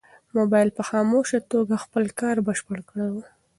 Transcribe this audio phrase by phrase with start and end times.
[0.37, 3.15] موبایل په خاموشه توګه خپل کار بشپړ کړی و.